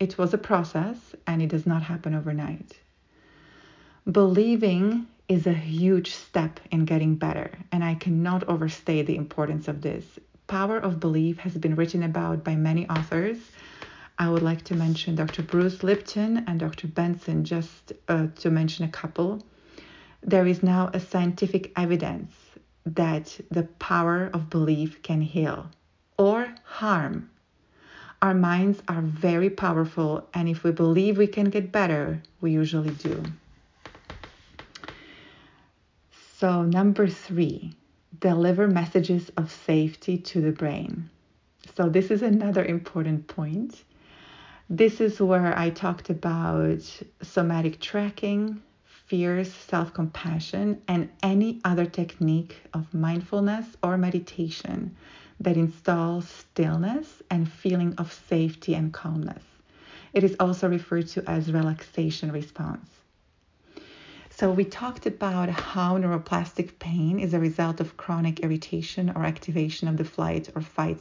It 0.00 0.18
was 0.18 0.34
a 0.34 0.38
process 0.38 1.14
and 1.24 1.40
it 1.40 1.50
does 1.50 1.66
not 1.66 1.84
happen 1.84 2.16
overnight. 2.16 2.80
Believing 4.10 5.06
is 5.28 5.46
a 5.46 5.52
huge 5.52 6.16
step 6.16 6.58
in 6.72 6.84
getting 6.84 7.14
better, 7.14 7.52
and 7.70 7.84
I 7.84 7.94
cannot 7.94 8.48
overstate 8.48 9.06
the 9.06 9.14
importance 9.14 9.68
of 9.68 9.82
this. 9.82 10.18
Power 10.48 10.76
of 10.76 10.98
belief 10.98 11.38
has 11.38 11.56
been 11.56 11.76
written 11.76 12.02
about 12.02 12.42
by 12.42 12.56
many 12.56 12.88
authors 12.88 13.38
I 14.18 14.28
would 14.28 14.42
like 14.42 14.64
to 14.64 14.74
mention 14.74 15.14
Dr. 15.14 15.44
Bruce 15.44 15.84
Lipton 15.84 16.42
and 16.48 16.58
Dr. 16.58 16.88
Benson, 16.88 17.44
just 17.44 17.92
uh, 18.08 18.26
to 18.34 18.50
mention 18.50 18.84
a 18.84 18.88
couple. 18.88 19.46
There 20.24 20.48
is 20.48 20.60
now 20.64 20.90
a 20.92 20.98
scientific 20.98 21.70
evidence 21.76 22.32
that 22.86 23.38
the 23.50 23.64
power 23.64 24.30
of 24.32 24.48
belief 24.48 25.02
can 25.02 25.20
heal 25.20 25.70
or 26.16 26.54
harm. 26.64 27.28
Our 28.22 28.32
minds 28.32 28.82
are 28.88 29.02
very 29.02 29.50
powerful, 29.50 30.26
and 30.32 30.48
if 30.48 30.64
we 30.64 30.70
believe 30.70 31.18
we 31.18 31.26
can 31.26 31.50
get 31.50 31.70
better, 31.70 32.22
we 32.40 32.52
usually 32.52 32.90
do. 32.90 33.22
So, 36.38 36.62
number 36.62 37.08
three, 37.08 37.74
deliver 38.20 38.68
messages 38.68 39.30
of 39.36 39.50
safety 39.50 40.16
to 40.18 40.40
the 40.40 40.52
brain. 40.52 41.10
So, 41.76 41.88
this 41.88 42.10
is 42.10 42.22
another 42.22 42.64
important 42.64 43.26
point. 43.26 43.84
This 44.70 45.00
is 45.00 45.20
where 45.20 45.56
I 45.58 45.70
talked 45.70 46.10
about 46.10 46.82
somatic 47.22 47.80
tracking, 47.80 48.62
fierce, 49.06 49.52
self 49.52 49.94
compassion, 49.94 50.82
and 50.88 51.08
any 51.22 51.60
other 51.64 51.86
technique 51.86 52.56
of 52.74 52.92
mindfulness 52.92 53.76
or 53.82 53.96
meditation 53.96 54.96
that 55.40 55.56
installs 55.56 56.28
stillness 56.28 57.22
and 57.30 57.50
feeling 57.50 57.94
of 57.98 58.12
safety 58.28 58.74
and 58.74 58.92
calmness. 58.92 59.42
It 60.12 60.24
is 60.24 60.34
also 60.40 60.68
referred 60.68 61.08
to 61.08 61.28
as 61.28 61.52
relaxation 61.52 62.32
response. 62.32 62.88
So, 64.30 64.50
we 64.50 64.64
talked 64.64 65.06
about 65.06 65.48
how 65.48 65.96
neuroplastic 65.98 66.78
pain 66.78 67.18
is 67.20 67.32
a 67.32 67.40
result 67.40 67.80
of 67.80 67.96
chronic 67.96 68.40
irritation 68.40 69.10
or 69.14 69.24
activation 69.24 69.88
of 69.88 69.96
the 69.96 70.04
flight 70.04 70.50
or 70.54 70.62
fight, 70.62 70.98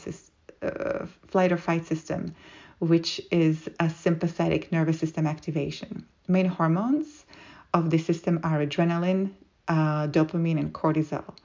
uh, 0.62 1.05
flight 1.27 1.51
or 1.51 1.57
fight 1.57 1.85
system, 1.85 2.33
which 2.79 3.19
is 3.31 3.67
a 3.79 3.89
sympathetic 3.89 4.71
nervous 4.71 5.00
system 5.00 5.25
activation. 5.27 6.05
Main 6.27 6.45
hormones 6.45 7.25
of 7.75 7.89
the 7.89 7.98
system 7.98 8.39
are 8.41 8.65
adrenaline, 8.65 9.32
uh, 9.67 10.08
dopamine, 10.08 10.58
and 10.58 10.74
cortisol. 10.74 11.36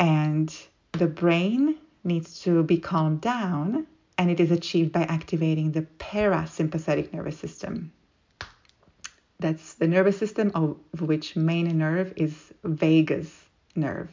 And 0.00 0.54
the 0.92 1.06
brain 1.06 1.76
needs 2.02 2.40
to 2.40 2.64
be 2.64 2.78
calmed 2.78 3.20
down, 3.20 3.86
and 4.18 4.30
it 4.30 4.40
is 4.40 4.50
achieved 4.50 4.90
by 4.90 5.02
activating 5.02 5.70
the 5.70 5.86
parasympathetic 5.98 7.12
nervous 7.12 7.38
system. 7.38 7.92
That's 9.38 9.74
the 9.74 9.86
nervous 9.86 10.18
system 10.18 10.50
of 10.54 10.76
which 11.00 11.36
main 11.36 11.78
nerve 11.78 12.12
is 12.16 12.52
vagus 12.64 13.30
nerve. 13.76 14.10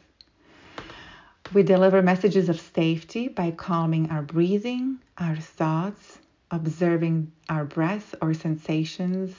We 1.52 1.64
deliver 1.64 2.02
messages 2.02 2.48
of 2.48 2.60
safety 2.60 3.26
by 3.26 3.50
calming 3.50 4.10
our 4.10 4.22
breathing, 4.22 4.98
our 5.18 5.36
thoughts, 5.36 6.18
observing 6.50 7.32
our 7.48 7.64
breath 7.64 8.14
or 8.22 8.32
sensations 8.32 9.34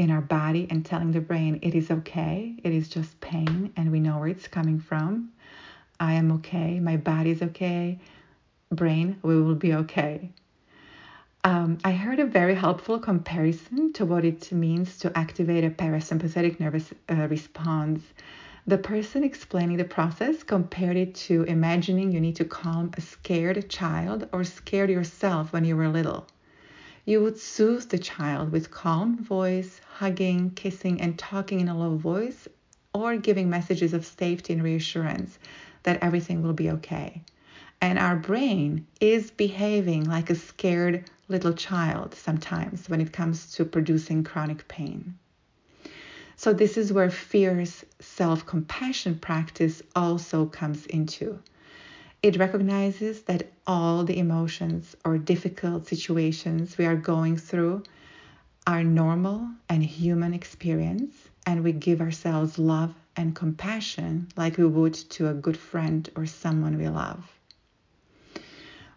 in 0.00 0.10
our 0.10 0.22
body, 0.22 0.66
and 0.70 0.82
telling 0.82 1.12
the 1.12 1.20
brain 1.20 1.58
it 1.60 1.74
is 1.74 1.90
okay, 1.90 2.54
it 2.64 2.72
is 2.72 2.88
just 2.88 3.20
pain, 3.20 3.70
and 3.76 3.92
we 3.92 4.00
know 4.00 4.18
where 4.18 4.28
it's 4.28 4.48
coming 4.48 4.80
from. 4.80 5.30
I 6.00 6.14
am 6.14 6.32
okay, 6.32 6.80
my 6.80 6.96
body 6.96 7.32
is 7.32 7.42
okay, 7.42 7.98
brain, 8.72 9.18
we 9.22 9.38
will 9.42 9.54
be 9.54 9.74
okay. 9.74 10.30
Um, 11.44 11.76
I 11.84 11.92
heard 11.92 12.18
a 12.18 12.24
very 12.24 12.54
helpful 12.54 12.98
comparison 12.98 13.92
to 13.92 14.06
what 14.06 14.24
it 14.24 14.50
means 14.50 14.96
to 15.00 15.18
activate 15.18 15.64
a 15.64 15.70
parasympathetic 15.70 16.58
nervous 16.58 16.94
uh, 17.10 17.28
response. 17.28 18.02
The 18.66 18.78
person 18.78 19.22
explaining 19.22 19.76
the 19.76 19.84
process 19.84 20.42
compared 20.42 20.96
it 20.96 21.14
to 21.26 21.42
imagining 21.42 22.10
you 22.10 22.22
need 22.22 22.36
to 22.36 22.46
calm 22.46 22.90
a 22.96 23.02
scared 23.02 23.68
child 23.68 24.30
or 24.32 24.44
scared 24.44 24.88
yourself 24.88 25.52
when 25.52 25.66
you 25.66 25.76
were 25.76 25.88
little. 25.88 26.26
You 27.10 27.20
would 27.22 27.40
soothe 27.40 27.88
the 27.88 27.98
child 27.98 28.52
with 28.52 28.70
calm 28.70 29.16
voice, 29.18 29.80
hugging, 29.94 30.52
kissing, 30.52 31.00
and 31.00 31.18
talking 31.18 31.58
in 31.58 31.66
a 31.66 31.76
low 31.76 31.96
voice, 31.96 32.46
or 32.94 33.16
giving 33.16 33.50
messages 33.50 33.92
of 33.92 34.06
safety 34.06 34.52
and 34.52 34.62
reassurance 34.62 35.36
that 35.82 36.00
everything 36.04 36.40
will 36.40 36.52
be 36.52 36.70
okay. 36.70 37.22
And 37.80 37.98
our 37.98 38.14
brain 38.14 38.86
is 39.00 39.32
behaving 39.32 40.04
like 40.04 40.30
a 40.30 40.36
scared 40.36 41.10
little 41.26 41.52
child 41.52 42.14
sometimes 42.14 42.88
when 42.88 43.00
it 43.00 43.12
comes 43.12 43.50
to 43.54 43.64
producing 43.64 44.22
chronic 44.22 44.68
pain. 44.68 45.18
So, 46.36 46.52
this 46.52 46.76
is 46.76 46.92
where 46.92 47.10
fierce 47.10 47.84
self 47.98 48.46
compassion 48.46 49.18
practice 49.18 49.82
also 49.96 50.46
comes 50.46 50.86
into. 50.86 51.40
It 52.22 52.36
recognizes 52.36 53.22
that 53.22 53.50
all 53.66 54.04
the 54.04 54.18
emotions 54.18 54.94
or 55.06 55.16
difficult 55.16 55.86
situations 55.86 56.76
we 56.76 56.84
are 56.84 56.96
going 56.96 57.38
through 57.38 57.84
are 58.66 58.84
normal 58.84 59.48
and 59.70 59.82
human 59.82 60.34
experience, 60.34 61.14
and 61.46 61.64
we 61.64 61.72
give 61.72 62.02
ourselves 62.02 62.58
love 62.58 62.94
and 63.16 63.34
compassion 63.34 64.28
like 64.36 64.58
we 64.58 64.66
would 64.66 64.92
to 64.92 65.28
a 65.28 65.34
good 65.34 65.56
friend 65.56 66.10
or 66.14 66.26
someone 66.26 66.76
we 66.76 66.88
love. 66.88 67.24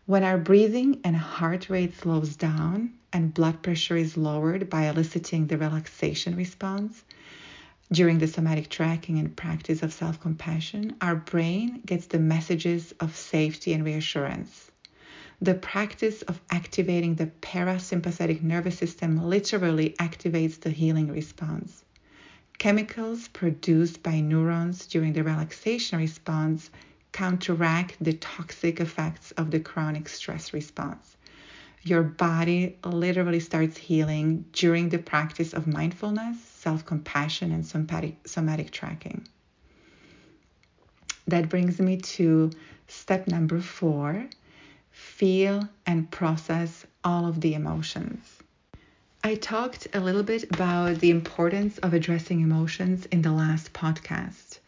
When 0.06 0.26
our 0.26 0.38
breathing 0.38 1.00
and 1.06 1.16
heart 1.16 1.70
rate 1.70 1.96
slows 1.96 2.36
down 2.36 2.92
and 3.14 3.34
blood 3.34 3.64
pressure 3.64 3.96
is 3.96 4.18
lowered 4.18 4.70
by 4.70 4.90
eliciting 4.90 5.48
the 5.48 5.58
relaxation 5.58 6.36
response 6.36 7.06
during 7.92 8.18
the 8.20 8.28
somatic 8.28 8.70
tracking 8.70 9.20
and 9.20 9.36
practice 9.36 9.84
of 9.84 9.92
self 9.92 10.20
compassion, 10.20 10.96
our 11.02 11.16
brain 11.16 11.82
gets 11.86 12.08
the 12.08 12.20
messages 12.20 12.94
of 13.00 13.16
safety 13.16 13.74
and 13.74 13.84
reassurance. 13.84 14.72
The 15.42 15.56
practice 15.56 16.22
of 16.22 16.40
activating 16.50 17.16
the 17.16 17.28
parasympathetic 17.42 18.42
nervous 18.42 18.78
system 18.78 19.18
literally 19.18 19.96
activates 20.00 20.60
the 20.60 20.70
healing 20.70 21.12
response. 21.12 21.84
Chemicals 22.58 23.28
produced 23.28 24.02
by 24.02 24.22
neurons 24.22 24.86
during 24.88 25.12
the 25.12 25.24
relaxation 25.24 26.00
response 26.00 26.70
counteract 27.12 27.98
the 28.00 28.14
toxic 28.14 28.80
effects 28.80 29.32
of 29.34 29.52
the 29.52 29.60
chronic 29.60 30.08
stress 30.08 30.54
response. 30.54 31.18
Your 31.86 32.04
body 32.04 32.78
literally 32.86 33.42
starts 33.42 33.78
healing 33.78 34.46
during 34.54 34.90
the 34.90 35.00
practice 35.00 35.54
of 35.54 35.68
mindfulness, 35.68 36.40
self 36.40 36.86
compassion, 36.86 37.52
and 37.52 37.66
somatic, 37.66 38.26
somatic 38.26 38.72
tracking. 38.72 39.28
That 41.28 41.50
brings 41.50 41.80
me 41.80 41.98
to 41.98 42.52
step 42.88 43.28
number 43.28 43.60
four 43.60 44.28
feel 44.92 45.68
and 45.86 46.10
process 46.10 46.86
all 47.04 47.26
of 47.26 47.42
the 47.42 47.54
emotions. 47.54 48.44
I 49.24 49.36
talked 49.36 49.88
a 49.94 50.00
little 50.00 50.24
bit 50.24 50.44
about 50.54 51.00
the 51.00 51.10
importance 51.10 51.78
of 51.80 51.94
addressing 51.94 52.42
emotions 52.42 53.06
in 53.08 53.22
the 53.22 53.32
last 53.32 53.74
podcast. 53.74 54.60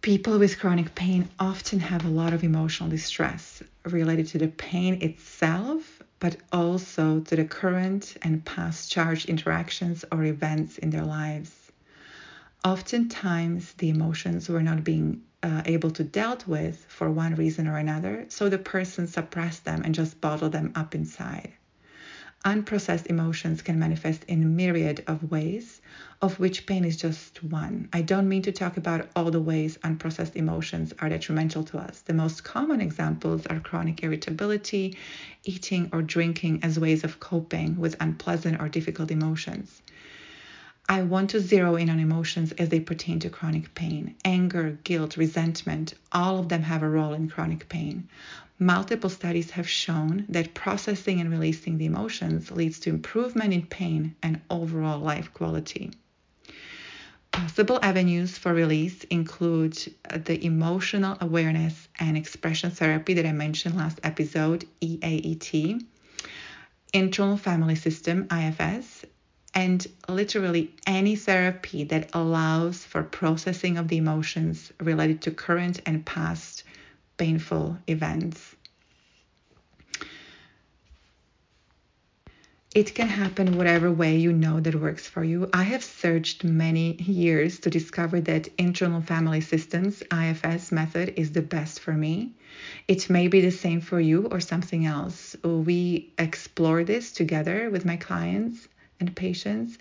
People 0.00 0.38
with 0.38 0.60
chronic 0.60 0.94
pain 0.94 1.28
often 1.40 1.80
have 1.80 2.04
a 2.04 2.08
lot 2.08 2.32
of 2.32 2.44
emotional 2.44 2.88
distress 2.88 3.64
related 3.84 4.28
to 4.28 4.38
the 4.38 4.46
pain 4.46 5.02
itself, 5.02 6.00
but 6.20 6.36
also 6.52 7.18
to 7.20 7.34
the 7.34 7.44
current 7.44 8.16
and 8.22 8.44
past 8.44 8.92
charged 8.92 9.28
interactions 9.28 10.04
or 10.12 10.22
events 10.24 10.78
in 10.78 10.90
their 10.90 11.04
lives. 11.04 11.72
Oftentimes, 12.64 13.72
the 13.74 13.88
emotions 13.88 14.48
were 14.48 14.62
not 14.62 14.84
being 14.84 15.22
uh, 15.42 15.62
able 15.64 15.90
to 15.90 16.04
dealt 16.04 16.46
with 16.46 16.84
for 16.88 17.10
one 17.10 17.34
reason 17.34 17.66
or 17.66 17.76
another, 17.76 18.24
so 18.28 18.48
the 18.48 18.56
person 18.56 19.08
suppressed 19.08 19.64
them 19.64 19.82
and 19.84 19.96
just 19.96 20.20
bottled 20.20 20.52
them 20.52 20.70
up 20.76 20.94
inside. 20.94 21.52
Unprocessed 22.44 23.08
emotions 23.08 23.62
can 23.62 23.80
manifest 23.80 24.22
in 24.24 24.42
a 24.44 24.46
myriad 24.46 25.02
of 25.08 25.28
ways, 25.28 25.80
of 26.22 26.38
which 26.38 26.66
pain 26.66 26.84
is 26.84 26.96
just 26.96 27.42
one. 27.42 27.88
I 27.92 28.02
don't 28.02 28.28
mean 28.28 28.42
to 28.42 28.52
talk 28.52 28.76
about 28.76 29.08
all 29.16 29.32
the 29.32 29.40
ways 29.40 29.76
unprocessed 29.78 30.36
emotions 30.36 30.94
are 31.00 31.08
detrimental 31.08 31.64
to 31.64 31.78
us. 31.78 32.00
The 32.02 32.14
most 32.14 32.44
common 32.44 32.80
examples 32.80 33.44
are 33.46 33.58
chronic 33.58 34.04
irritability, 34.04 34.96
eating 35.42 35.88
or 35.92 36.00
drinking 36.00 36.60
as 36.62 36.78
ways 36.78 37.02
of 37.02 37.18
coping 37.18 37.76
with 37.76 37.96
unpleasant 38.00 38.60
or 38.60 38.68
difficult 38.68 39.10
emotions. 39.10 39.82
I 40.90 41.02
want 41.02 41.28
to 41.30 41.40
zero 41.40 41.76
in 41.76 41.90
on 41.90 42.00
emotions 42.00 42.52
as 42.52 42.70
they 42.70 42.80
pertain 42.80 43.18
to 43.20 43.28
chronic 43.28 43.74
pain. 43.74 44.14
Anger, 44.24 44.78
guilt, 44.84 45.18
resentment, 45.18 45.92
all 46.12 46.38
of 46.38 46.48
them 46.48 46.62
have 46.62 46.82
a 46.82 46.88
role 46.88 47.12
in 47.12 47.28
chronic 47.28 47.68
pain. 47.68 48.08
Multiple 48.58 49.10
studies 49.10 49.50
have 49.50 49.68
shown 49.68 50.24
that 50.30 50.54
processing 50.54 51.20
and 51.20 51.30
releasing 51.30 51.76
the 51.76 51.84
emotions 51.84 52.50
leads 52.50 52.80
to 52.80 52.90
improvement 52.90 53.52
in 53.52 53.66
pain 53.66 54.14
and 54.22 54.40
overall 54.48 54.98
life 54.98 55.32
quality. 55.34 55.90
Possible 57.32 57.78
avenues 57.82 58.38
for 58.38 58.54
release 58.54 59.04
include 59.04 59.78
uh, 60.10 60.18
the 60.24 60.42
emotional 60.42 61.18
awareness 61.20 61.86
and 62.00 62.16
expression 62.16 62.70
therapy 62.70 63.12
that 63.12 63.26
I 63.26 63.32
mentioned 63.32 63.76
last 63.76 64.00
episode, 64.02 64.64
EAET, 64.80 65.84
internal 66.94 67.36
family 67.36 67.74
system, 67.74 68.26
IFS, 68.32 69.04
and 69.54 69.86
literally 70.08 70.74
any 70.86 71.16
therapy 71.16 71.84
that 71.84 72.10
allows 72.12 72.84
for 72.84 73.02
processing 73.02 73.76
of 73.78 73.88
the 73.88 73.96
emotions 73.96 74.72
related 74.80 75.22
to 75.22 75.30
current 75.30 75.80
and 75.86 76.04
past 76.04 76.64
painful 77.16 77.78
events. 77.86 78.54
It 82.74 82.94
can 82.94 83.08
happen 83.08 83.56
whatever 83.56 83.90
way 83.90 84.18
you 84.18 84.32
know 84.32 84.60
that 84.60 84.74
works 84.74 85.08
for 85.08 85.24
you. 85.24 85.48
I 85.52 85.62
have 85.62 85.82
searched 85.82 86.44
many 86.44 86.94
years 86.96 87.58
to 87.60 87.70
discover 87.70 88.20
that 88.20 88.48
internal 88.58 89.00
family 89.00 89.40
systems, 89.40 90.02
IFS 90.12 90.70
method, 90.70 91.14
is 91.16 91.32
the 91.32 91.42
best 91.42 91.80
for 91.80 91.94
me. 91.94 92.34
It 92.86 93.08
may 93.08 93.26
be 93.26 93.40
the 93.40 93.50
same 93.50 93.80
for 93.80 93.98
you 93.98 94.26
or 94.26 94.38
something 94.38 94.84
else. 94.84 95.34
We 95.42 96.12
explore 96.18 96.84
this 96.84 97.10
together 97.10 97.70
with 97.70 97.86
my 97.86 97.96
clients 97.96 98.68
and 99.00 99.14
patients. 99.14 99.78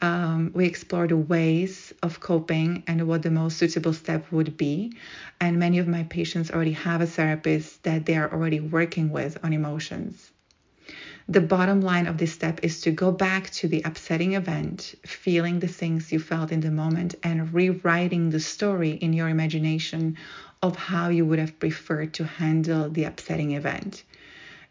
um, 0.00 0.50
we 0.54 0.66
explored 0.66 1.12
ways 1.12 1.94
of 2.02 2.20
coping 2.20 2.82
and 2.86 3.06
what 3.08 3.22
the 3.22 3.30
most 3.30 3.56
suitable 3.56 3.92
step 3.92 4.30
would 4.30 4.56
be. 4.56 4.92
And 5.40 5.58
many 5.58 5.78
of 5.78 5.88
my 5.88 6.04
patients 6.04 6.50
already 6.50 6.72
have 6.72 7.00
a 7.00 7.06
therapist 7.06 7.82
that 7.84 8.04
they 8.06 8.16
are 8.16 8.30
already 8.30 8.60
working 8.60 9.10
with 9.10 9.38
on 9.42 9.52
emotions. 9.52 10.30
The 11.26 11.40
bottom 11.40 11.80
line 11.80 12.06
of 12.06 12.18
this 12.18 12.32
step 12.32 12.60
is 12.62 12.82
to 12.82 12.90
go 12.90 13.10
back 13.10 13.48
to 13.52 13.68
the 13.68 13.80
upsetting 13.82 14.34
event, 14.34 14.94
feeling 15.06 15.58
the 15.58 15.68
things 15.68 16.12
you 16.12 16.18
felt 16.18 16.52
in 16.52 16.60
the 16.60 16.70
moment, 16.70 17.14
and 17.22 17.54
rewriting 17.54 18.28
the 18.28 18.40
story 18.40 18.90
in 18.90 19.14
your 19.14 19.30
imagination 19.30 20.18
of 20.62 20.76
how 20.76 21.08
you 21.08 21.24
would 21.24 21.38
have 21.38 21.58
preferred 21.58 22.12
to 22.14 22.24
handle 22.24 22.90
the 22.90 23.04
upsetting 23.04 23.52
event. 23.52 24.02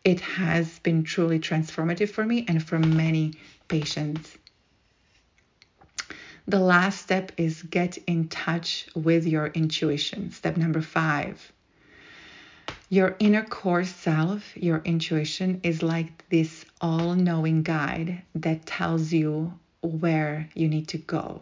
It 0.03 0.19
has 0.19 0.77
been 0.79 1.03
truly 1.03 1.39
transformative 1.39 2.09
for 2.09 2.25
me 2.25 2.45
and 2.47 2.61
for 2.61 2.77
many 2.77 3.33
patients. 3.67 4.37
The 6.47 6.59
last 6.59 7.01
step 7.01 7.31
is 7.37 7.63
get 7.63 7.97
in 7.99 8.27
touch 8.27 8.87
with 8.95 9.25
your 9.25 9.47
intuition. 9.47 10.31
Step 10.31 10.57
number 10.57 10.81
five. 10.81 11.51
Your 12.89 13.15
inner 13.19 13.43
core 13.43 13.85
self, 13.85 14.55
your 14.57 14.81
intuition, 14.85 15.61
is 15.63 15.81
like 15.81 16.27
this 16.29 16.65
all 16.81 17.15
knowing 17.15 17.63
guide 17.63 18.21
that 18.35 18.65
tells 18.65 19.11
you 19.13 19.57
where 19.81 20.49
you 20.53 20.67
need 20.67 20.89
to 20.89 20.97
go. 20.97 21.41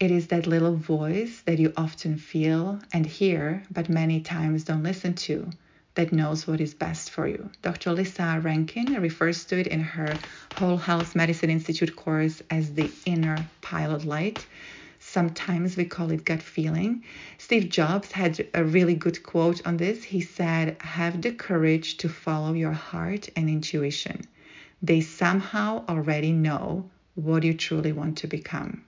It 0.00 0.10
is 0.10 0.28
that 0.28 0.46
little 0.46 0.76
voice 0.76 1.42
that 1.42 1.58
you 1.58 1.72
often 1.76 2.16
feel 2.16 2.80
and 2.92 3.04
hear, 3.04 3.64
but 3.70 3.88
many 3.88 4.20
times 4.20 4.64
don't 4.64 4.82
listen 4.82 5.14
to, 5.14 5.50
that 5.94 6.12
knows 6.12 6.46
what 6.46 6.60
is 6.60 6.74
best 6.74 7.10
for 7.10 7.26
you. 7.26 7.50
Dr. 7.62 7.92
Lissa 7.92 8.40
Rankin 8.42 9.00
refers 9.00 9.44
to 9.46 9.58
it 9.58 9.66
in 9.66 9.80
her 9.80 10.20
Whole 10.52 10.78
Health 10.78 11.14
Medicine 11.14 11.50
Institute 11.50 11.94
course 11.96 12.42
as 12.50 12.74
the 12.74 12.94
inner 13.04 13.50
pilot 13.60 14.04
light. 14.04 14.46
Sometimes 14.98 15.76
we 15.76 15.84
call 15.84 16.10
it 16.12 16.24
gut 16.24 16.42
feeling. 16.42 17.02
Steve 17.36 17.68
Jobs 17.68 18.12
had 18.12 18.46
a 18.54 18.64
really 18.64 18.94
good 18.94 19.22
quote 19.22 19.66
on 19.66 19.76
this. 19.76 20.04
He 20.04 20.20
said, 20.20 20.76
Have 20.80 21.20
the 21.20 21.32
courage 21.32 21.96
to 21.98 22.08
follow 22.08 22.52
your 22.52 22.72
heart 22.72 23.28
and 23.36 23.48
intuition. 23.50 24.22
They 24.80 25.00
somehow 25.00 25.84
already 25.88 26.32
know 26.32 26.90
what 27.14 27.42
you 27.42 27.54
truly 27.54 27.92
want 27.92 28.18
to 28.18 28.26
become. 28.26 28.84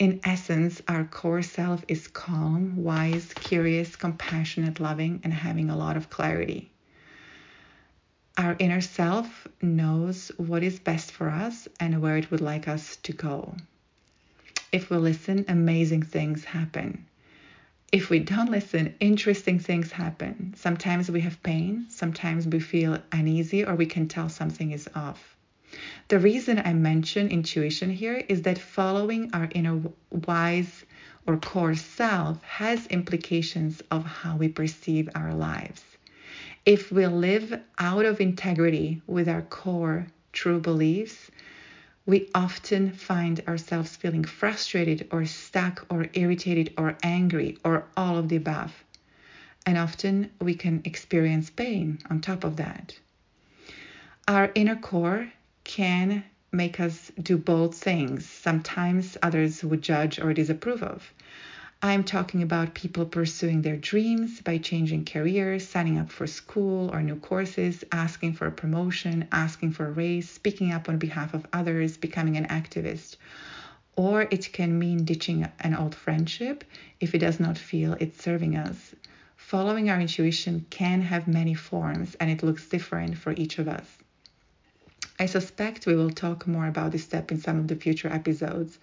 In 0.00 0.18
essence, 0.24 0.80
our 0.88 1.04
core 1.04 1.42
self 1.42 1.84
is 1.86 2.08
calm, 2.08 2.82
wise, 2.82 3.34
curious, 3.38 3.96
compassionate, 3.96 4.80
loving, 4.80 5.20
and 5.22 5.34
having 5.34 5.68
a 5.68 5.76
lot 5.76 5.98
of 5.98 6.08
clarity. 6.08 6.70
Our 8.38 8.56
inner 8.58 8.80
self 8.80 9.46
knows 9.60 10.32
what 10.38 10.62
is 10.62 10.80
best 10.80 11.10
for 11.12 11.28
us 11.28 11.68
and 11.78 12.00
where 12.00 12.16
it 12.16 12.30
would 12.30 12.40
like 12.40 12.66
us 12.66 12.96
to 12.96 13.12
go. 13.12 13.54
If 14.72 14.88
we 14.88 14.96
listen, 14.96 15.44
amazing 15.48 16.04
things 16.04 16.44
happen. 16.44 17.04
If 17.92 18.08
we 18.08 18.20
don't 18.20 18.50
listen, 18.50 18.94
interesting 19.00 19.58
things 19.58 19.92
happen. 19.92 20.54
Sometimes 20.56 21.10
we 21.10 21.20
have 21.20 21.42
pain, 21.42 21.84
sometimes 21.90 22.46
we 22.46 22.60
feel 22.60 23.02
uneasy, 23.12 23.66
or 23.66 23.74
we 23.74 23.84
can 23.84 24.08
tell 24.08 24.30
something 24.30 24.70
is 24.70 24.88
off. 24.94 25.36
The 26.10 26.18
reason 26.18 26.58
I 26.64 26.72
mention 26.72 27.28
intuition 27.28 27.88
here 27.88 28.24
is 28.28 28.42
that 28.42 28.58
following 28.58 29.30
our 29.32 29.48
inner 29.54 29.80
wise 30.10 30.84
or 31.24 31.36
core 31.36 31.76
self 31.76 32.42
has 32.42 32.88
implications 32.88 33.80
of 33.92 34.04
how 34.04 34.36
we 34.36 34.48
perceive 34.48 35.08
our 35.14 35.32
lives. 35.32 35.84
If 36.66 36.90
we 36.90 37.06
live 37.06 37.60
out 37.78 38.04
of 38.06 38.20
integrity 38.20 39.02
with 39.06 39.28
our 39.28 39.42
core 39.42 40.08
true 40.32 40.58
beliefs, 40.58 41.30
we 42.06 42.28
often 42.34 42.90
find 42.90 43.40
ourselves 43.46 43.94
feeling 43.94 44.24
frustrated 44.24 45.06
or 45.12 45.26
stuck 45.26 45.86
or 45.88 46.08
irritated 46.14 46.74
or 46.76 46.98
angry 47.04 47.56
or 47.64 47.84
all 47.96 48.18
of 48.18 48.28
the 48.28 48.34
above. 48.34 48.82
And 49.64 49.78
often 49.78 50.32
we 50.40 50.56
can 50.56 50.82
experience 50.84 51.50
pain 51.50 52.00
on 52.10 52.20
top 52.20 52.42
of 52.42 52.56
that. 52.56 52.98
Our 54.26 54.50
inner 54.56 54.74
core 54.74 55.32
can 55.76 56.24
make 56.50 56.80
us 56.80 57.12
do 57.22 57.38
bold 57.38 57.72
things. 57.72 58.28
Sometimes 58.28 59.16
others 59.22 59.62
would 59.62 59.80
judge 59.80 60.18
or 60.18 60.34
disapprove 60.34 60.82
of. 60.82 61.12
I'm 61.80 62.02
talking 62.02 62.42
about 62.42 62.74
people 62.74 63.06
pursuing 63.06 63.62
their 63.62 63.76
dreams 63.76 64.40
by 64.40 64.58
changing 64.58 65.04
careers, 65.04 65.64
signing 65.68 65.96
up 65.96 66.10
for 66.10 66.26
school 66.26 66.90
or 66.92 67.04
new 67.04 67.14
courses, 67.14 67.84
asking 67.92 68.32
for 68.32 68.48
a 68.48 68.50
promotion, 68.50 69.28
asking 69.30 69.70
for 69.70 69.86
a 69.86 69.92
raise, 69.92 70.28
speaking 70.28 70.72
up 70.72 70.88
on 70.88 70.98
behalf 70.98 71.34
of 71.34 71.46
others, 71.52 71.96
becoming 71.96 72.36
an 72.36 72.48
activist. 72.48 73.14
Or 73.94 74.22
it 74.22 74.52
can 74.52 74.76
mean 74.76 75.04
ditching 75.04 75.48
an 75.60 75.76
old 75.76 75.94
friendship 75.94 76.64
if 76.98 77.14
it 77.14 77.18
does 77.18 77.38
not 77.38 77.56
feel 77.56 77.96
it's 78.00 78.20
serving 78.20 78.56
us. 78.56 78.92
Following 79.36 79.88
our 79.88 80.00
intuition 80.00 80.66
can 80.68 81.00
have 81.02 81.28
many 81.28 81.54
forms 81.54 82.16
and 82.16 82.28
it 82.28 82.42
looks 82.42 82.68
different 82.68 83.16
for 83.16 83.34
each 83.34 83.60
of 83.60 83.68
us. 83.68 83.99
I 85.20 85.26
suspect 85.26 85.86
we 85.86 85.94
will 85.94 86.10
talk 86.10 86.48
more 86.48 86.66
about 86.66 86.90
this 86.90 87.04
step 87.04 87.30
in 87.30 87.40
some 87.40 87.58
of 87.58 87.68
the 87.68 87.76
future 87.76 88.08
episodes 88.08 88.78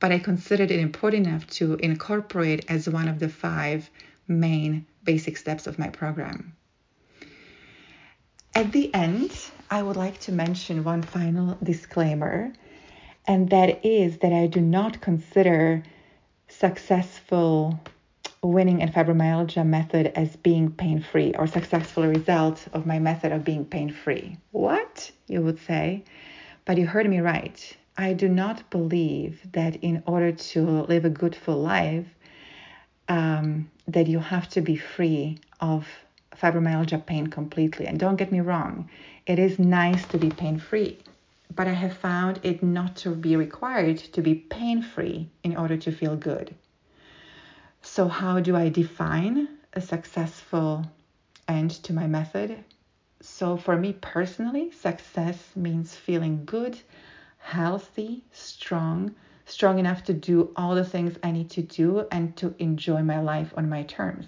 but 0.00 0.12
I 0.12 0.18
considered 0.18 0.70
it 0.70 0.80
important 0.80 1.26
enough 1.26 1.46
to 1.58 1.74
incorporate 1.76 2.64
as 2.68 2.88
one 2.88 3.08
of 3.08 3.18
the 3.18 3.28
five 3.28 3.90
main 4.26 4.86
basic 5.02 5.36
steps 5.36 5.66
of 5.66 5.78
my 5.78 5.88
program. 5.88 6.54
At 8.54 8.72
the 8.72 8.92
end, 8.94 9.32
I 9.70 9.82
would 9.82 9.96
like 9.96 10.18
to 10.20 10.32
mention 10.32 10.84
one 10.84 11.02
final 11.02 11.58
disclaimer, 11.62 12.52
and 13.26 13.50
that 13.50 13.84
is 13.84 14.18
that 14.18 14.32
I 14.32 14.46
do 14.46 14.60
not 14.60 15.00
consider 15.00 15.82
successful 16.48 17.80
winning 18.42 18.80
in 18.80 18.88
fibromyalgia 18.90 19.66
method 19.66 20.12
as 20.14 20.36
being 20.36 20.70
pain 20.70 21.00
free 21.00 21.34
or 21.38 21.46
successful 21.46 22.06
result 22.06 22.66
of 22.72 22.86
my 22.86 22.98
method 22.98 23.32
of 23.32 23.44
being 23.44 23.64
pain 23.64 23.90
free. 23.90 24.36
What? 24.52 25.10
You 25.26 25.42
would 25.42 25.58
say. 25.60 26.04
But 26.64 26.78
you 26.78 26.86
heard 26.86 27.08
me 27.08 27.20
right. 27.20 27.76
I 27.96 28.12
do 28.12 28.28
not 28.28 28.70
believe 28.70 29.40
that 29.52 29.76
in 29.76 30.02
order 30.06 30.32
to 30.32 30.82
live 30.82 31.04
a 31.04 31.10
good 31.10 31.34
full 31.34 31.60
life, 31.60 32.06
um, 33.08 33.70
that 33.88 34.06
you 34.06 34.18
have 34.20 34.48
to 34.50 34.60
be 34.60 34.76
free 34.76 35.38
of 35.60 35.88
fibromyalgia 36.36 37.04
pain 37.04 37.26
completely. 37.26 37.86
And 37.86 37.98
don't 37.98 38.16
get 38.16 38.30
me 38.30 38.40
wrong, 38.40 38.88
it 39.26 39.38
is 39.38 39.58
nice 39.58 40.06
to 40.08 40.18
be 40.18 40.30
pain 40.30 40.58
free, 40.58 40.98
but 41.54 41.66
I 41.66 41.72
have 41.72 41.96
found 41.96 42.40
it 42.42 42.62
not 42.62 42.96
to 42.98 43.10
be 43.10 43.34
required 43.34 43.98
to 43.98 44.22
be 44.22 44.34
pain 44.34 44.82
free 44.82 45.28
in 45.42 45.56
order 45.56 45.76
to 45.76 45.90
feel 45.90 46.16
good. 46.16 46.54
So, 47.90 48.06
how 48.06 48.38
do 48.38 48.54
I 48.54 48.68
define 48.68 49.48
a 49.72 49.80
successful 49.80 50.84
end 51.48 51.70
to 51.84 51.94
my 51.94 52.06
method? 52.06 52.62
So, 53.22 53.56
for 53.56 53.78
me 53.78 53.94
personally, 53.94 54.70
success 54.70 55.38
means 55.56 55.96
feeling 55.96 56.44
good 56.44 56.78
healthy, 57.38 58.24
strong, 58.30 59.14
strong 59.46 59.78
enough 59.78 60.04
to 60.04 60.12
do 60.12 60.52
all 60.54 60.74
the 60.74 60.84
things 60.84 61.16
I 61.22 61.30
need 61.30 61.48
to 61.50 61.62
do 61.62 62.06
and 62.12 62.36
to 62.36 62.54
enjoy 62.58 63.02
my 63.02 63.20
life 63.20 63.54
on 63.56 63.70
my 63.70 63.84
terms. 63.84 64.26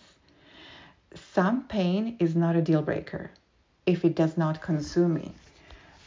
Some 1.34 1.68
pain 1.68 2.16
is 2.18 2.34
not 2.34 2.56
a 2.56 2.62
deal 2.62 2.82
breaker 2.82 3.30
if 3.84 4.06
it 4.06 4.16
does 4.16 4.38
not 4.38 4.62
consume 4.62 5.14
me. 5.14 5.34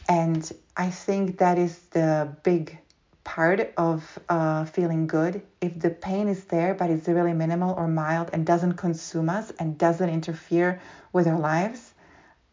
And 0.08 0.50
I 0.76 0.90
think 0.90 1.38
that 1.38 1.56
is 1.56 1.78
the 1.92 2.36
big 2.42 2.78
part 3.24 3.72
of 3.76 4.18
uh, 4.28 4.64
feeling 4.66 5.06
good. 5.06 5.42
If 5.60 5.78
the 5.80 5.90
pain 5.90 6.28
is 6.28 6.44
there, 6.44 6.74
but 6.74 6.90
it's 6.90 7.08
really 7.08 7.32
minimal 7.32 7.74
or 7.74 7.88
mild 7.88 8.30
and 8.32 8.46
doesn't 8.46 8.74
consume 8.74 9.28
us 9.28 9.50
and 9.58 9.76
doesn't 9.78 10.08
interfere 10.08 10.80
with 11.12 11.26
our 11.26 11.38
lives, 11.38 11.94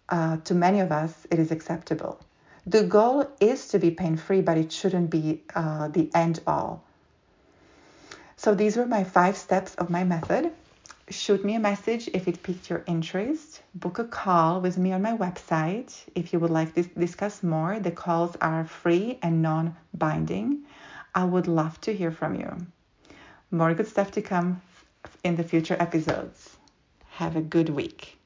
uh, 0.10 0.38
to 0.38 0.54
many 0.54 0.80
of 0.80 0.92
us, 0.92 1.28
it 1.30 1.40
is 1.40 1.52
acceptable. 1.52 2.20
The 2.66 2.84
goal 2.84 3.26
is 3.40 3.68
to 3.70 3.80
be 3.80 3.92
pain 3.92 4.18
free, 4.18 4.42
but 4.42 4.58
it 4.58 4.72
shouldn't 4.72 5.10
be 5.10 5.44
uh, 5.56 5.88
the 5.88 6.10
end 6.14 6.40
all. 6.46 6.84
So, 8.36 8.56
these 8.56 8.78
were 8.78 8.86
my 8.88 9.04
five 9.04 9.38
steps 9.38 9.76
of 9.76 9.90
my 9.90 10.04
method. 10.04 10.52
Shoot 11.12 11.44
me 11.44 11.56
a 11.56 11.60
message 11.60 12.10
if 12.14 12.30
it 12.30 12.42
piqued 12.42 12.70
your 12.70 12.86
interest. 12.88 13.64
Book 13.76 14.00
a 14.00 14.06
call 14.06 14.62
with 14.62 14.78
me 14.78 14.94
on 14.94 15.02
my 15.02 15.18
website 15.18 15.94
if 16.16 16.32
you 16.32 16.40
would 16.40 16.52
like 16.52 16.74
to 16.76 16.84
discuss 16.84 17.44
more. 17.44 17.82
The 17.82 17.92
calls 17.92 18.38
are 18.38 18.64
free 18.64 19.20
and 19.22 19.42
non 19.42 19.76
binding. 19.94 20.64
I 21.14 21.26
would 21.26 21.48
love 21.48 21.82
to 21.82 21.94
hear 21.94 22.12
from 22.12 22.36
you. 22.36 22.66
More 23.52 23.74
good 23.74 23.88
stuff 23.88 24.12
to 24.12 24.22
come 24.22 24.62
in 25.22 25.36
the 25.36 25.44
future 25.44 25.76
episodes. 25.78 26.56
Have 27.10 27.36
a 27.36 27.42
good 27.42 27.68
week. 27.68 28.21